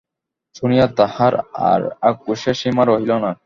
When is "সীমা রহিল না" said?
2.55-3.31